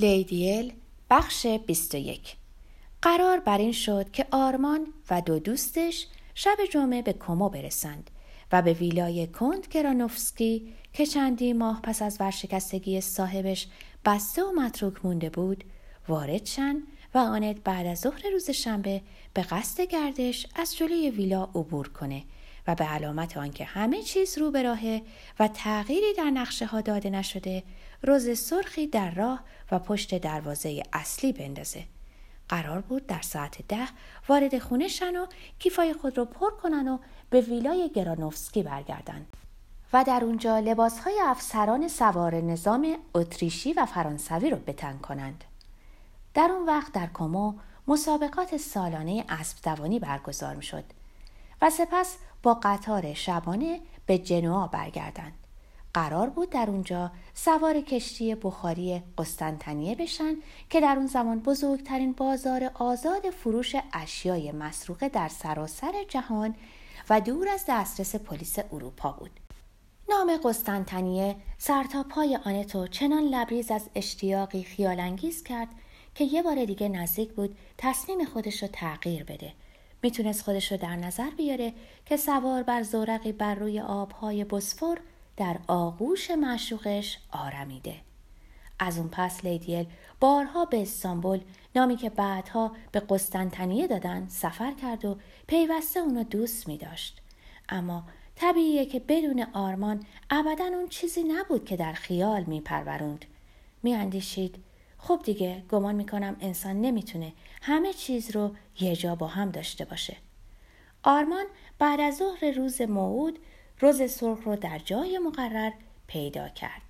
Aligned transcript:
لیدیل 0.00 0.72
بخش 1.10 1.46
21 1.46 2.36
قرار 3.02 3.40
بر 3.40 3.58
این 3.58 3.72
شد 3.72 4.10
که 4.10 4.26
آرمان 4.30 4.86
و 5.10 5.20
دو 5.20 5.38
دوستش 5.38 6.06
شب 6.34 6.56
جمعه 6.70 7.02
به 7.02 7.12
کمو 7.12 7.48
برسند 7.48 8.10
و 8.52 8.62
به 8.62 8.72
ویلای 8.72 9.26
کند 9.26 9.66
گرانوفسکی 9.70 10.72
که 10.92 11.06
چندی 11.06 11.52
ماه 11.52 11.82
پس 11.82 12.02
از 12.02 12.16
ورشکستگی 12.20 13.00
صاحبش 13.00 13.68
بسته 14.04 14.44
و 14.44 14.52
متروک 14.52 15.04
مونده 15.04 15.30
بود 15.30 15.64
وارد 16.08 16.46
شن 16.46 16.82
و 17.14 17.18
آنت 17.18 17.56
بعد 17.64 17.86
از 17.86 17.98
ظهر 17.98 18.30
روز 18.32 18.50
شنبه 18.50 19.02
به 19.34 19.42
قصد 19.42 19.80
گردش 19.80 20.46
از 20.54 20.76
جلوی 20.76 21.10
ویلا 21.10 21.42
عبور 21.42 21.88
کنه 21.88 22.22
و 22.68 22.74
به 22.74 22.84
علامت 22.84 23.36
آنکه 23.36 23.64
همه 23.64 24.02
چیز 24.02 24.38
رو 24.38 24.50
به 24.50 24.62
راهه 24.62 25.02
و 25.38 25.48
تغییری 25.48 26.14
در 26.14 26.30
نقشه 26.30 26.66
ها 26.66 26.80
داده 26.80 27.10
نشده 27.10 27.62
روز 28.02 28.38
سرخی 28.38 28.86
در 28.86 29.10
راه 29.10 29.40
و 29.72 29.78
پشت 29.78 30.18
دروازه 30.18 30.82
اصلی 30.92 31.32
بندازه. 31.32 31.84
قرار 32.48 32.80
بود 32.80 33.06
در 33.06 33.20
ساعت 33.20 33.68
ده 33.68 33.88
وارد 34.28 34.58
خونه 34.58 34.88
شن 34.88 35.16
و 35.16 35.26
کیفای 35.58 35.92
خود 35.92 36.18
رو 36.18 36.24
پر 36.24 36.50
کنن 36.50 36.88
و 36.88 36.98
به 37.30 37.40
ویلای 37.40 37.90
گرانوفسکی 37.94 38.62
برگردن. 38.62 39.26
و 39.92 40.04
در 40.04 40.24
اونجا 40.24 40.58
لباسهای 40.58 41.20
افسران 41.24 41.88
سوار 41.88 42.34
نظام 42.34 42.96
اتریشی 43.14 43.72
و 43.72 43.86
فرانسوی 43.86 44.50
رو 44.50 44.56
بتن 44.56 44.98
کنند. 44.98 45.44
در 46.34 46.50
اون 46.52 46.66
وقت 46.66 46.92
در 46.92 47.08
کمو 47.14 47.54
مسابقات 47.86 48.56
سالانه 48.56 49.24
اسب 49.28 49.56
دوانی 49.62 49.98
برگزار 49.98 50.54
می 50.54 50.62
شد 50.62 50.84
و 51.62 51.70
سپس 51.70 52.16
با 52.42 52.54
قطار 52.62 53.14
شبانه 53.14 53.80
به 54.06 54.18
جنوا 54.18 54.66
برگردند. 54.66 55.32
قرار 55.94 56.30
بود 56.30 56.50
در 56.50 56.70
اونجا 56.70 57.10
سوار 57.34 57.80
کشتی 57.80 58.34
بخاری 58.34 59.02
قسطنطنیه 59.18 59.94
بشن 59.94 60.34
که 60.70 60.80
در 60.80 60.96
اون 60.96 61.06
زمان 61.06 61.40
بزرگترین 61.40 62.12
بازار 62.12 62.70
آزاد 62.74 63.30
فروش 63.30 63.76
اشیای 63.92 64.52
مسروقه 64.52 65.08
در 65.08 65.28
سراسر 65.28 65.92
جهان 66.08 66.54
و 67.10 67.20
دور 67.20 67.48
از 67.48 67.64
دسترس 67.68 68.16
پلیس 68.16 68.58
اروپا 68.72 69.12
بود. 69.12 69.30
نام 70.08 70.36
قسطنطنیه 70.44 71.36
سرتا 71.58 72.02
پای 72.02 72.38
آنتو 72.44 72.86
چنان 72.86 73.22
لبریز 73.22 73.70
از 73.70 73.88
اشتیاقی 73.94 74.62
خیالانگیز 74.62 75.42
کرد 75.42 75.68
که 76.14 76.24
یه 76.24 76.42
بار 76.42 76.64
دیگه 76.64 76.88
نزدیک 76.88 77.32
بود 77.32 77.58
تصمیم 77.78 78.24
خودش 78.24 78.62
رو 78.62 78.68
تغییر 78.72 79.24
بده 79.24 79.52
می‌تونست 80.02 80.42
خودش 80.42 80.72
رو 80.72 80.78
در 80.78 80.96
نظر 80.96 81.30
بیاره 81.30 81.72
که 82.06 82.16
سوار 82.16 82.62
بر 82.62 82.82
زورقی 82.82 83.32
بر 83.32 83.54
روی 83.54 83.80
آبهای 83.80 84.44
بسفور 84.44 85.00
در 85.36 85.56
آغوش 85.66 86.30
معشوقش 86.30 87.18
آرمیده 87.32 87.94
از 88.78 88.98
اون 88.98 89.08
پس 89.08 89.44
لیدیل 89.44 89.86
بارها 90.20 90.64
به 90.64 90.82
استانبول 90.82 91.40
نامی 91.76 91.96
که 91.96 92.10
بعدها 92.10 92.72
به 92.92 93.00
قسطنطنیه 93.00 93.86
دادن 93.86 94.26
سفر 94.28 94.72
کرد 94.72 95.04
و 95.04 95.16
پیوسته 95.46 96.00
اونو 96.00 96.22
دوست 96.22 96.68
می 96.68 96.76
داشت. 96.78 97.20
اما 97.68 98.04
طبیعیه 98.36 98.86
که 98.86 98.98
بدون 99.08 99.46
آرمان 99.52 100.04
ابدا 100.30 100.64
اون 100.64 100.88
چیزی 100.88 101.22
نبود 101.22 101.64
که 101.64 101.76
در 101.76 101.92
خیال 101.92 102.44
می 102.44 102.60
پروروند. 102.60 103.24
می 103.82 103.94
اندیشید 103.94 104.64
خب 104.98 105.20
دیگه 105.24 105.62
گمان 105.70 105.94
می‌کنم 105.94 106.36
انسان 106.40 106.80
نمی‌تونه 106.80 107.32
همه 107.62 107.92
چیز 107.92 108.30
رو 108.30 108.54
یه 108.80 108.96
جا 108.96 109.14
با 109.14 109.26
هم 109.26 109.50
داشته 109.50 109.84
باشه. 109.84 110.16
آرمان 111.02 111.46
بعد 111.78 112.00
از 112.00 112.16
ظهر 112.16 112.50
روز 112.56 112.80
موعود 112.80 113.38
روز 113.80 114.10
سرخ 114.10 114.38
رو 114.44 114.56
در 114.56 114.78
جای 114.78 115.18
مقرر 115.18 115.72
پیدا 116.06 116.48
کرد. 116.48 116.82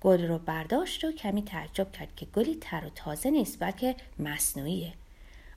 گل 0.00 0.26
رو 0.26 0.38
برداشت 0.38 1.04
و 1.04 1.12
کمی 1.12 1.42
تعجب 1.42 1.92
کرد 1.92 2.16
که 2.16 2.26
گلی 2.26 2.54
تر 2.60 2.86
و 2.86 2.88
تازه 2.88 3.30
نیست 3.30 3.60
بلکه 3.60 3.96
مصنوعیه. 4.18 4.92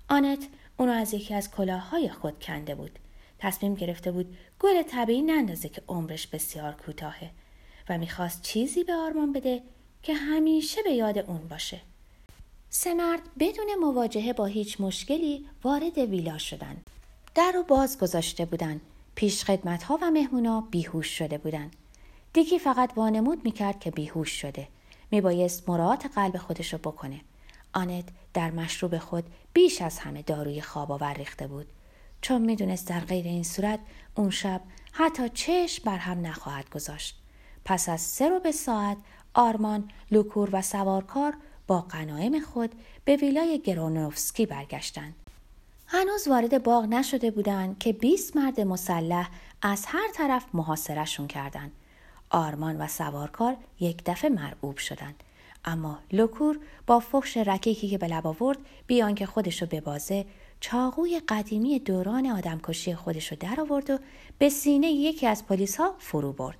آنت 0.09 0.47
اونو 0.77 0.91
از 0.91 1.13
یکی 1.13 1.33
از 1.33 1.51
کلاههای 1.51 2.09
خود 2.09 2.43
کنده 2.43 2.75
بود. 2.75 2.99
تصمیم 3.39 3.75
گرفته 3.75 4.11
بود 4.11 4.37
گل 4.59 4.83
طبیعی 4.83 5.21
نندازه 5.21 5.69
که 5.69 5.81
عمرش 5.87 6.27
بسیار 6.27 6.73
کوتاهه 6.73 7.29
و 7.89 7.97
می‌خواست 7.97 8.41
چیزی 8.41 8.83
به 8.83 8.93
آرمان 8.93 9.33
بده 9.33 9.61
که 10.03 10.13
همیشه 10.13 10.81
به 10.83 10.91
یاد 10.91 11.17
اون 11.17 11.47
باشه. 11.47 11.81
سه 12.69 12.93
مرد 12.93 13.21
بدون 13.39 13.75
مواجهه 13.81 14.33
با 14.33 14.45
هیچ 14.45 14.81
مشکلی 14.81 15.45
وارد 15.63 15.97
ویلا 15.97 16.37
شدن. 16.37 16.77
در 17.35 17.51
رو 17.51 17.63
باز 17.63 17.99
گذاشته 17.99 18.45
بودن. 18.45 18.81
پیش 19.15 19.45
خدمت 19.45 19.83
ها 19.83 19.99
و 20.01 20.11
مهمونا 20.11 20.61
بیهوش 20.61 21.17
شده 21.17 21.37
بودن. 21.37 21.71
دیکی 22.33 22.59
فقط 22.59 22.91
وانمود 22.95 23.43
می‌کرد 23.43 23.79
که 23.79 23.91
بیهوش 23.91 24.41
شده. 24.41 24.67
میبایست 25.11 25.69
مراعات 25.69 26.05
قلب 26.15 26.37
خودش 26.37 26.73
رو 26.73 26.79
بکنه. 26.79 27.21
آنت 27.73 28.05
در 28.33 28.51
مشروب 28.51 28.97
خود 28.97 29.23
بیش 29.53 29.81
از 29.81 29.99
همه 29.99 30.21
داروی 30.21 30.61
خواب 30.61 30.91
آور 30.91 31.13
ریخته 31.13 31.47
بود. 31.47 31.67
چون 32.21 32.41
می‌دونست 32.41 32.87
در 32.87 32.99
غیر 32.99 33.25
این 33.25 33.43
صورت 33.43 33.79
اون 34.15 34.29
شب 34.29 34.61
حتی 34.91 35.29
چشم 35.29 35.83
بر 35.85 35.97
هم 35.97 36.27
نخواهد 36.27 36.69
گذاشت. 36.69 37.15
پس 37.65 37.89
از 37.89 38.01
سه 38.01 38.29
ربع 38.29 38.51
ساعت 38.51 38.97
آرمان، 39.33 39.89
لوکور 40.11 40.49
و 40.51 40.61
سوارکار 40.61 41.33
با 41.67 41.81
غنایم 41.81 42.39
خود 42.39 42.71
به 43.05 43.15
ویلای 43.15 43.59
گرونوفسکی 43.59 44.45
برگشتند. 44.45 45.13
هنوز 45.87 46.27
وارد 46.27 46.63
باغ 46.63 46.85
نشده 46.85 47.31
بودند 47.31 47.79
که 47.79 47.93
20 47.93 48.35
مرد 48.35 48.61
مسلح 48.61 49.29
از 49.61 49.85
هر 49.87 50.07
طرف 50.13 50.45
محاصرشون 50.53 51.27
کردند. 51.27 51.71
آرمان 52.29 52.77
و 52.77 52.87
سوارکار 52.87 53.55
یک 53.79 54.03
دفعه 54.05 54.29
مرعوب 54.29 54.77
شدند. 54.77 55.23
اما 55.65 55.99
لوکور 56.11 56.59
با 56.87 56.99
فخش 56.99 57.37
رکیکی 57.37 57.89
که 57.89 57.97
به 57.97 58.07
لب 58.07 58.27
آورد 58.27 58.57
بی 58.87 59.01
آن 59.01 59.15
که 59.15 59.25
خودش 59.25 59.61
رو 59.61 59.67
ببازه 59.71 60.25
چاقوی 60.59 61.21
قدیمی 61.27 61.79
دوران 61.79 62.27
آدمکشی 62.27 62.95
خودش 62.95 63.31
رو 63.31 63.37
در 63.39 63.61
آورد 63.61 63.89
و 63.89 63.97
به 64.37 64.49
سینه 64.49 64.87
یکی 64.87 65.27
از 65.27 65.45
پلیس 65.45 65.77
ها 65.77 65.95
فرو 65.99 66.33
برد. 66.33 66.57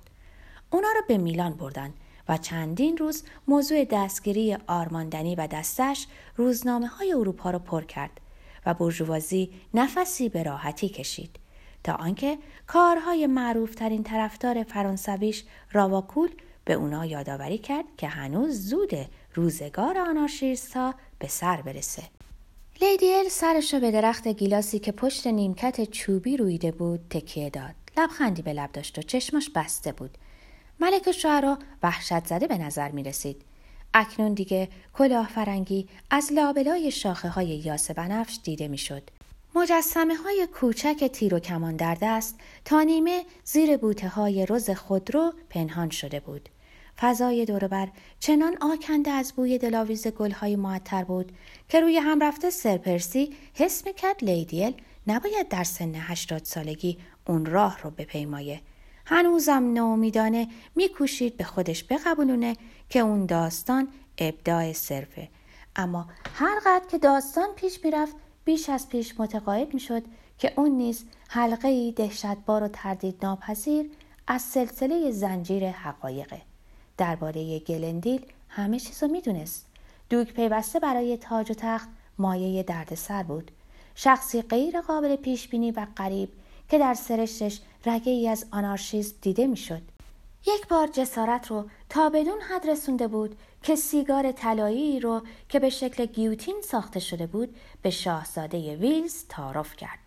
اونا 0.70 0.88
رو 0.88 1.00
به 1.08 1.18
میلان 1.18 1.52
بردن 1.52 1.94
و 2.28 2.36
چندین 2.36 2.96
روز 2.96 3.22
موضوع 3.48 3.84
دستگیری 3.84 4.56
آرماندنی 4.66 5.34
و 5.34 5.46
دستش 5.46 6.06
روزنامه 6.36 6.86
های 6.86 7.12
اروپا 7.12 7.50
را 7.50 7.58
پر 7.58 7.84
کرد 7.84 8.20
و 8.66 8.74
برجوازی 8.74 9.50
نفسی 9.74 10.28
به 10.28 10.42
راحتی 10.42 10.88
کشید 10.88 11.36
تا 11.84 11.92
آنکه 11.92 12.38
کارهای 12.66 13.26
معروفترین 13.26 14.02
طرفدار 14.02 14.62
فرانسویش 14.62 15.44
راواکول 15.72 16.30
به 16.64 16.72
اونا 16.72 17.06
یادآوری 17.06 17.58
کرد 17.58 17.84
که 17.96 18.08
هنوز 18.08 18.68
زود 18.68 18.92
روزگار 19.34 19.98
آنارشیست 19.98 20.76
ها 20.76 20.94
به 21.18 21.28
سر 21.28 21.62
برسه. 21.62 22.02
لیدیل 22.80 23.28
سرش 23.28 23.74
به 23.74 23.90
درخت 23.90 24.28
گیلاسی 24.28 24.78
که 24.78 24.92
پشت 24.92 25.26
نیمکت 25.26 25.90
چوبی 25.90 26.36
رویده 26.36 26.70
بود 26.70 27.00
تکیه 27.10 27.50
داد. 27.50 27.74
لبخندی 27.96 28.42
به 28.42 28.52
لب 28.52 28.72
داشت 28.72 28.98
و 28.98 29.02
چشمش 29.02 29.50
بسته 29.50 29.92
بود. 29.92 30.18
ملک 30.80 31.12
شعرا 31.12 31.58
وحشت 31.82 32.26
زده 32.26 32.46
به 32.46 32.58
نظر 32.58 32.90
می 32.90 33.02
رسید. 33.02 33.42
اکنون 33.94 34.34
دیگه 34.34 34.68
کلاه 34.94 35.28
فرنگی 35.28 35.88
از 36.10 36.32
لابلای 36.32 36.90
شاخه 36.90 37.28
های 37.28 37.46
یاس 37.46 37.90
بنفش 37.90 38.38
دیده 38.44 38.68
می 38.68 38.78
شد. 38.78 39.02
مجسمه 39.54 40.14
های 40.14 40.48
کوچک 40.54 41.10
تیر 41.12 41.34
و 41.34 41.38
کمان 41.38 41.76
در 41.76 41.96
دست 42.02 42.40
تا 42.64 42.82
نیمه 42.82 43.24
زیر 43.44 43.76
بوته 43.76 44.08
های 44.08 44.46
رز 44.46 44.70
خودرو 44.70 45.32
پنهان 45.50 45.90
شده 45.90 46.20
بود. 46.20 46.48
فضای 46.98 47.44
دوربر 47.44 47.88
چنان 48.20 48.56
آکنده 48.60 49.10
از 49.10 49.32
بوی 49.32 49.58
دلاویز 49.58 50.06
گلهای 50.06 50.56
معطر 50.56 51.04
بود 51.04 51.32
که 51.68 51.80
روی 51.80 51.96
هم 51.96 52.22
رفته 52.22 52.50
سرپرسی 52.50 53.36
حس 53.54 53.86
می‌کرد 53.86 54.24
لیدیل 54.24 54.74
نباید 55.06 55.48
در 55.48 55.64
سن 55.64 55.94
هشتاد 55.94 56.44
سالگی 56.44 56.98
اون 57.26 57.46
راه 57.46 57.82
رو 57.82 57.90
بپیمایه 57.90 58.60
هنوزم 59.06 59.72
ناامیدانه 59.72 60.48
میکوشید 60.74 61.36
به 61.36 61.44
خودش 61.44 61.84
بقبولونه 61.90 62.56
که 62.88 63.00
اون 63.00 63.26
داستان 63.26 63.88
ابداع 64.18 64.72
صرفه. 64.72 65.28
اما 65.76 66.06
هر 66.34 66.60
قدر 66.66 66.84
که 66.90 66.98
داستان 66.98 67.48
پیش 67.56 67.84
می‌رفت 67.84 68.16
بیش 68.44 68.68
از 68.68 68.88
پیش 68.88 69.20
متقاعد 69.20 69.74
می‌شد 69.74 70.02
که 70.38 70.52
اون 70.56 70.70
نیز 70.70 71.04
حلقه 71.28 71.68
ای 71.68 71.92
دهشتبار 71.92 72.62
و 72.62 72.68
تردید 72.68 73.16
ناپذیر 73.22 73.90
از 74.26 74.42
سلسله 74.42 75.10
زنجیر 75.10 75.70
حقایقه. 75.70 76.42
درباره 76.98 77.58
گلندیل 77.58 78.26
همه 78.48 78.80
چیز 78.80 79.02
رو 79.02 79.08
می‌دونست. 79.08 79.66
دوک 80.10 80.32
پیوسته 80.32 80.80
برای 80.80 81.16
تاج 81.16 81.50
و 81.50 81.54
تخت 81.54 81.88
مایه 82.18 82.62
دردسر 82.62 83.22
بود. 83.22 83.50
شخصی 83.94 84.42
غیر 84.42 84.80
قابل 84.80 85.16
پیش 85.16 85.48
بینی 85.48 85.70
و 85.70 85.86
قریب 85.96 86.28
که 86.68 86.78
در 86.78 86.94
سرشتش 86.94 87.60
رگه 87.86 88.12
ای 88.12 88.28
از 88.28 88.46
آنارشیزم 88.50 89.16
دیده 89.20 89.46
می‌شد. 89.46 89.82
یک 90.46 90.68
بار 90.68 90.86
جسارت 90.86 91.46
رو 91.46 91.68
تا 91.88 92.08
بدون 92.08 92.40
حد 92.40 92.70
رسونده 92.70 93.08
بود 93.08 93.36
که 93.62 93.76
سیگار 93.76 94.32
طلایی 94.32 95.00
رو 95.00 95.22
که 95.48 95.58
به 95.58 95.70
شکل 95.70 96.06
گیوتین 96.06 96.56
ساخته 96.64 97.00
شده 97.00 97.26
بود 97.26 97.56
به 97.82 97.90
شاهزاده 97.90 98.76
ویلز 98.76 99.24
تعارف 99.28 99.76
کرد. 99.76 99.98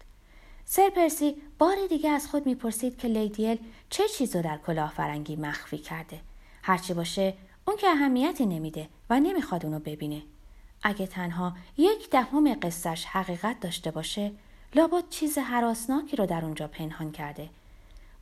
سر 0.65 0.89
پرسی 0.89 1.35
بار 1.59 1.75
دیگه 1.89 2.09
از 2.09 2.27
خود 2.27 2.45
می‌پرسید 2.45 2.97
که 2.97 3.07
لیدیل 3.07 3.57
چه 3.89 4.07
چیز 4.07 4.35
رو 4.35 4.41
در 4.41 4.57
کلاه 4.57 4.91
فرنگی 4.91 5.35
مخفی 5.35 5.77
کرده. 5.77 6.19
هرچی 6.63 6.93
باشه 6.93 7.33
اون 7.67 7.77
که 7.77 7.87
اهمیتی 7.87 8.45
نمیده 8.45 8.89
و 9.09 9.19
نمی‌خواد 9.19 9.65
اونو 9.65 9.79
ببینه 9.79 10.21
اگه 10.83 11.07
تنها 11.07 11.53
یک 11.77 12.09
دهم 12.09 12.53
قصهش 12.53 13.05
حقیقت 13.05 13.59
داشته 13.59 13.91
باشه 13.91 14.31
لابد 14.75 15.03
چیز 15.09 15.37
حراسناکی 15.37 16.15
رو 16.15 16.25
در 16.25 16.45
اونجا 16.45 16.67
پنهان 16.67 17.11
کرده. 17.11 17.49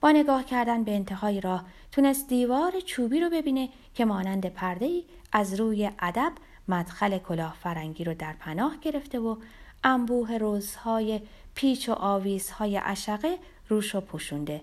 با 0.02 0.12
نگاه 0.12 0.46
کردن 0.46 0.84
به 0.84 0.96
انتهای 0.96 1.42
راه 1.42 1.66
تونست 1.92 2.28
دیوار 2.28 2.80
چوبی 2.80 3.20
رو 3.20 3.30
ببینه 3.30 3.70
که 3.94 4.06
مانند 4.06 4.46
پرده 4.46 4.86
ای 4.86 5.04
از 5.32 5.60
روی 5.60 5.92
ادب 6.00 6.32
مدخل 6.68 7.18
کلاه 7.18 7.56
فرنگی 7.64 8.04
رو 8.04 8.14
در 8.14 8.34
پناه 8.34 8.78
گرفته 8.82 9.20
و 9.20 9.36
انبوه 9.84 10.38
روزهای 10.38 11.22
پیچ 11.56 11.90
و 11.90 11.94
آویزهای 11.94 12.78
عشقه 12.78 13.38
روش 13.70 13.96
رو 13.96 14.02
پوشونده. 14.02 14.62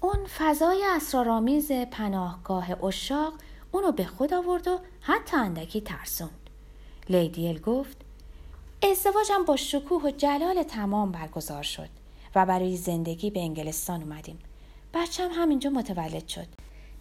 اون 0.00 0.26
فضای 0.38 0.84
اسرارآمیز 0.96 1.72
پناهگاه 1.72 2.84
اشاق 2.84 3.32
اونو 3.72 3.92
به 3.92 4.04
خود 4.04 4.34
آورد 4.34 4.68
و 4.68 4.78
حتی 5.00 5.36
اندکی 5.36 5.80
ترسوند. 5.80 6.50
لیدیل 7.08 7.60
گفت 7.60 7.96
ازدواجم 8.82 9.44
با 9.44 9.56
شکوه 9.56 10.02
و 10.02 10.10
جلال 10.10 10.62
تمام 10.62 11.12
برگزار 11.12 11.62
شد 11.62 11.88
و 12.34 12.46
برای 12.46 12.76
زندگی 12.76 13.30
به 13.30 13.40
انگلستان 13.40 14.02
اومدیم. 14.02 14.38
بچم 14.94 15.28
همینجا 15.32 15.70
متولد 15.70 16.28
شد. 16.28 16.46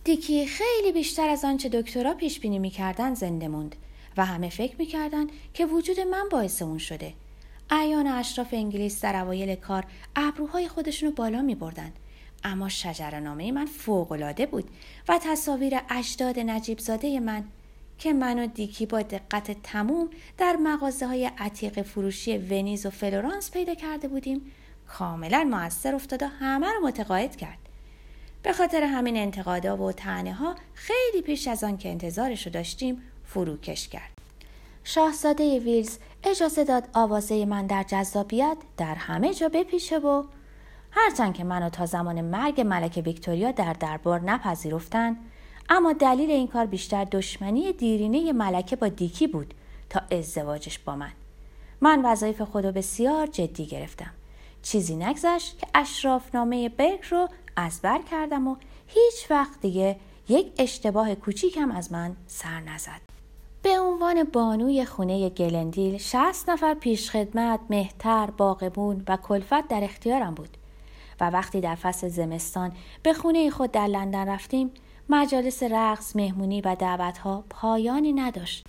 دیکی 0.03 0.45
خیلی 0.45 0.91
بیشتر 0.91 1.29
از 1.29 1.45
آنچه 1.45 1.69
دکترها 1.69 2.13
پیش 2.13 2.39
بینی 2.39 2.59
می‌کردن 2.59 3.13
زنده 3.13 3.47
موند 3.47 3.75
و 4.17 4.25
همه 4.25 4.49
فکر 4.49 4.75
می‌کردن 4.79 5.27
که 5.53 5.65
وجود 5.65 5.99
من 5.99 6.29
باعث 6.31 6.61
اون 6.61 6.77
شده. 6.77 7.13
ایان 7.71 8.07
اشراف 8.07 8.47
انگلیس 8.51 9.01
در 9.01 9.15
اوایل 9.15 9.55
کار 9.55 9.85
ابروهای 10.15 10.67
خودشونو 10.67 11.11
بالا 11.11 11.41
میبردن. 11.41 11.93
اما 12.43 12.69
شجرنامه 12.69 13.51
من 13.51 13.65
فوقالعاده 13.65 14.45
بود 14.45 14.69
و 15.07 15.19
تصاویر 15.23 15.79
اجداد 15.89 16.39
نجیب 16.39 16.79
زاده 16.79 17.19
من 17.19 17.43
که 17.97 18.13
من 18.13 18.39
و 18.39 18.47
دیکی 18.47 18.85
با 18.85 19.01
دقت 19.01 19.61
تموم 19.63 20.09
در 20.37 20.55
مغازه 20.55 21.07
های 21.07 21.31
عتیق 21.37 21.81
فروشی 21.81 22.37
ونیز 22.37 22.85
و 22.85 22.89
فلورانس 22.89 23.51
پیدا 23.51 23.75
کرده 23.75 24.07
بودیم. 24.07 24.51
کاملا 24.87 25.43
موثر 25.51 25.95
افتاد 25.95 26.23
و 26.23 26.27
همه 26.27 26.67
رو 26.67 26.87
متقاعد 26.87 27.35
کرد. 27.35 27.57
به 28.43 28.53
خاطر 28.53 28.83
همین 28.83 29.17
انتقادا 29.17 29.77
و 29.77 29.91
تنه 29.91 30.33
ها 30.33 30.55
خیلی 30.73 31.21
پیش 31.21 31.47
از 31.47 31.63
آن 31.63 31.77
که 31.77 31.89
انتظارش 31.89 32.45
رو 32.45 32.51
داشتیم 32.51 33.01
فروکش 33.25 33.87
کرد. 33.87 34.11
شاهزاده 34.83 35.59
ویلز 35.59 35.97
اجازه 36.23 36.63
داد 36.63 36.89
آوازه 36.93 37.45
من 37.45 37.67
در 37.67 37.83
جذابیت 37.83 38.57
در 38.77 38.95
همه 38.95 39.33
جا 39.33 39.49
بپیشه 39.49 39.97
و 39.97 40.23
هرچند 40.91 41.33
که 41.33 41.43
منو 41.43 41.69
تا 41.69 41.85
زمان 41.85 42.21
مرگ 42.21 42.61
ملکه 42.61 43.01
ویکتوریا 43.01 43.51
در 43.51 43.73
دربار 43.73 44.21
نپذیرفتند 44.21 45.17
اما 45.69 45.93
دلیل 45.93 46.31
این 46.31 46.47
کار 46.47 46.65
بیشتر 46.65 47.03
دشمنی 47.03 47.73
دیرینه 47.73 48.33
ملکه 48.33 48.75
با 48.75 48.87
دیکی 48.87 49.27
بود 49.27 49.53
تا 49.89 50.01
ازدواجش 50.11 50.79
با 50.79 50.95
من. 50.95 51.11
من 51.81 52.01
وظایف 52.05 52.41
خودو 52.41 52.71
بسیار 52.71 53.27
جدی 53.27 53.65
گرفتم. 53.65 54.11
چیزی 54.61 54.95
نگذشت 54.95 55.59
که 55.59 55.67
اشرافنامه 55.75 56.69
برگ 56.69 56.99
رو 57.09 57.29
از 57.55 57.79
بر 57.81 58.01
کردم 58.11 58.47
و 58.47 58.55
هیچ 58.87 59.31
وقت 59.31 59.61
دیگه 59.61 59.95
یک 60.29 60.51
اشتباه 60.57 61.15
کوچیکم 61.15 61.71
از 61.71 61.91
من 61.91 62.15
سر 62.27 62.59
نزد. 62.59 63.01
به 63.61 63.79
عنوان 63.79 64.23
بانوی 64.23 64.85
خونه 64.85 65.29
گلندیل 65.29 65.97
شست 65.97 66.49
نفر 66.49 66.73
پیشخدمت، 66.73 67.59
مهتر، 67.69 68.29
باغبون 68.37 69.03
و 69.07 69.17
کلفت 69.17 69.67
در 69.67 69.83
اختیارم 69.83 70.33
بود. 70.33 70.57
و 71.19 71.29
وقتی 71.29 71.61
در 71.61 71.75
فصل 71.75 72.07
زمستان 72.07 72.71
به 73.03 73.13
خونه 73.13 73.49
خود 73.49 73.71
در 73.71 73.87
لندن 73.87 74.27
رفتیم 74.27 74.71
مجالس 75.09 75.63
رقص، 75.63 76.15
مهمونی 76.15 76.61
و 76.61 76.75
دعوتها 76.75 77.43
پایانی 77.49 78.13
نداشت. 78.13 78.65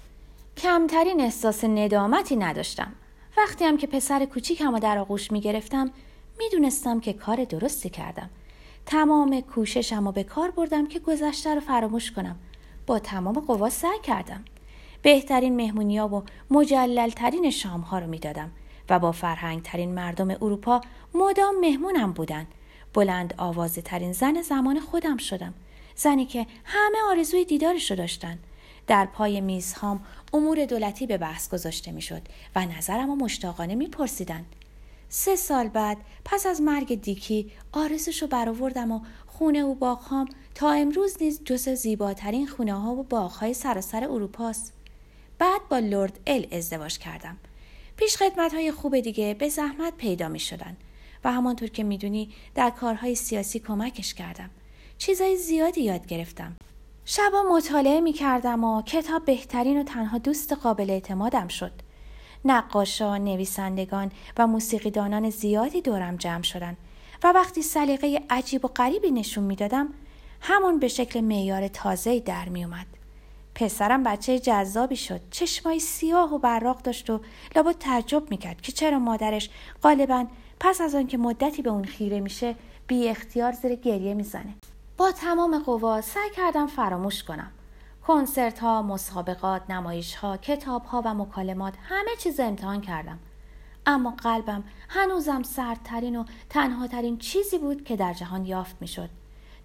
کمترین 0.57 1.21
احساس 1.21 1.65
ندامتی 1.65 2.37
نداشتم. 2.37 2.93
وقتی 3.37 3.65
هم 3.65 3.77
که 3.77 3.87
پسر 3.87 4.25
کوچیکم 4.25 4.73
رو 4.73 4.79
در 4.79 4.99
آغوش 4.99 5.33
می 5.33 5.41
گرفتم 5.41 5.91
می 6.39 6.49
دونستم 6.53 7.01
که 7.01 7.13
کار 7.13 7.45
درستی 7.45 7.91
کردم. 7.91 8.31
تمام 8.87 9.41
کوششم 9.41 10.05
رو 10.05 10.13
به 10.13 10.25
کار 10.25 10.51
بردم 10.51 10.87
که 10.87 10.99
گذشته 10.99 11.55
رو 11.55 11.61
فراموش 11.61 12.13
کنم. 12.13 12.37
با 12.87 12.99
تمام 12.99 13.41
قوا 13.41 13.71
سعی 13.71 13.99
کردم. 14.03 14.45
بهترین 15.03 15.57
مهمونی 15.57 15.99
ها 15.99 16.09
و 16.09 16.23
مجلل 16.51 17.11
ترین 17.11 17.51
شام 17.51 17.81
ها 17.81 17.99
رو 17.99 18.07
می‌دادم 18.07 18.51
و 18.91 18.99
با 18.99 19.13
فرهنگ 19.13 19.63
ترین 19.63 19.95
مردم 19.95 20.31
اروپا 20.31 20.81
مدام 21.15 21.61
مهمونم 21.61 22.13
بودن. 22.13 22.47
بلند 22.95 23.35
آوازه 23.37 23.83
ترین 23.83 24.13
زن 24.13 24.43
زمان 24.43 24.81
خودم 24.81 25.17
شدم. 25.17 25.55
زنی 25.99 26.27
که 26.27 26.47
همه 26.65 26.99
آرزوی 27.11 27.45
دیدارش 27.45 27.91
رو 27.91 27.97
داشتن. 27.97 28.39
در 28.87 29.07
پای 29.07 29.41
میزهام 29.41 30.05
امور 30.33 30.65
دولتی 30.65 31.07
به 31.07 31.19
بحث 31.19 31.49
گذاشته 31.51 31.93
می‌شد 31.93 32.23
و 32.57 32.67
نظرم 32.67 33.11
و 33.11 33.17
مشتاقانه 33.17 33.75
میپرسیدن. 33.75 34.45
سه 35.09 35.37
سال 35.37 35.69
بعد 35.69 35.97
پس 36.25 36.47
از 36.47 36.61
مرگ 36.61 37.01
دیکی 37.01 37.53
آرزوشو 37.73 38.27
برآوردم 38.27 38.93
و 38.93 39.01
خونه 39.27 39.65
و 39.65 39.75
باغهام 39.75 40.29
تا 40.55 40.71
امروز 40.71 41.17
نیز 41.21 41.41
جز 41.45 41.69
زیباترین 41.69 42.47
خونه 42.47 42.75
ها 42.75 42.93
و 42.93 43.03
باغهای 43.03 43.55
سراسر 43.55 44.05
اروپاست. 44.05 44.73
بعد 45.39 45.61
با 45.71 45.79
لرد 45.79 46.21
ال 46.27 46.47
ازدواج 46.53 46.99
کردم. 46.99 47.37
پیش 47.97 48.17
خدمت 48.17 48.55
های 48.55 48.73
خوب 48.73 49.01
دیگه 49.01 49.35
به 49.35 49.49
زحمت 49.49 49.97
پیدا 49.97 50.29
می 50.29 50.41
شدن 50.41 50.77
و 51.25 51.33
همانطور 51.33 51.69
که 51.69 51.85
می‌دونی 51.85 52.35
در 52.55 52.71
کارهای 52.71 53.15
سیاسی 53.15 53.59
کمکش 53.59 54.15
کردم. 54.15 54.51
چیزای 54.99 55.37
زیادی 55.37 55.81
یاد 55.81 56.07
گرفتم. 56.07 56.57
شبا 57.05 57.43
مطالعه 57.51 58.01
می 58.01 58.13
کردم 58.13 58.65
و 58.65 58.83
کتاب 58.83 59.25
بهترین 59.25 59.81
و 59.81 59.83
تنها 59.83 60.19
دوست 60.19 60.53
قابل 60.53 60.91
اعتمادم 60.91 61.49
شد. 61.49 61.73
نقاشا، 62.45 63.17
نویسندگان 63.17 64.13
و 64.39 64.47
موسیقیدانان 64.47 65.31
زیادی 65.31 65.81
دورم 65.81 66.17
جمع 66.17 66.43
شدن 66.43 66.77
و 67.23 67.33
وقتی 67.33 67.63
سلیقه 67.63 68.23
عجیب 68.31 68.65
و 68.65 68.69
غریبی 68.69 69.11
نشون 69.11 69.45
می‌دادم 69.45 69.89
همون 70.41 70.79
به 70.79 70.89
شکل 70.89 71.21
معیار 71.21 71.69
تازه‌ای 71.69 72.21
در 72.21 72.49
می 72.49 72.65
اومد. 72.65 72.87
پسرم 73.55 74.03
بچه 74.03 74.39
جذابی 74.39 74.97
شد 74.97 75.21
چشمای 75.31 75.81
سیاه 75.81 76.35
و 76.35 76.39
براق 76.39 76.83
داشت 76.83 77.11
و 77.11 77.21
لابد 77.57 77.79
تعجب 77.79 78.31
می‌کرد 78.31 78.61
که 78.61 78.73
چرا 78.73 78.99
مادرش 78.99 79.51
غالبا 79.83 80.27
پس 80.61 80.81
از 80.81 80.95
آنکه 80.95 81.19
مدتی 81.19 81.63
به 81.63 81.71
اون 81.71 81.85
خیره 81.85 82.21
میشه 82.21 82.55
بی 82.87 83.09
اختیار 83.09 83.53
زیر 83.53 83.75
گریه 83.75 84.15
می‌زنه 84.15 84.55
با 84.99 85.13
تمام 85.13 85.59
قوا 85.59 86.01
سعی 86.01 86.31
کردم 86.37 86.67
فراموش 86.67 87.25
کنم. 87.25 87.51
کنسرت 88.07 88.59
ها، 88.59 88.83
مسابقات، 88.83 89.71
نمایش 89.71 90.15
ها، 90.15 90.37
کتاب 90.37 90.85
ها 90.85 91.03
و 91.05 91.15
مکالمات 91.15 91.75
همه 91.83 92.11
چیز 92.19 92.41
امتحان 92.41 92.81
کردم. 92.81 93.19
اما 93.87 94.11
قلبم 94.11 94.65
هنوزم 94.89 95.43
سردترین 95.43 96.17
و 96.17 96.25
تنهاترین 96.51 97.19
چیزی 97.19 97.59
بود 97.59 97.85
که 97.85 97.97
در 97.97 98.15
جهان 98.15 98.47
یافت 98.47 98.77
می‌شد. 98.81 99.11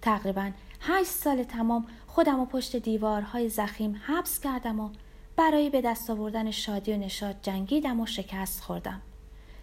تقریبا 0.02 0.50
هشت 0.80 1.10
سال 1.10 1.44
تمام 1.44 1.86
خودم 2.06 2.40
و 2.40 2.46
پشت 2.46 2.76
دیوارهای 2.76 3.48
زخیم 3.48 4.00
حبس 4.06 4.40
کردم 4.40 4.80
و 4.80 4.90
برای 5.36 5.70
به 5.70 5.80
دست 5.80 6.10
آوردن 6.10 6.50
شادی 6.50 6.92
و 6.92 6.96
نشاد 6.96 7.36
جنگیدم 7.42 8.00
و 8.00 8.06
شکست 8.06 8.62
خوردم. 8.62 9.00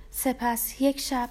سپس 0.10 0.82
یک 0.82 1.00
شب 1.00 1.30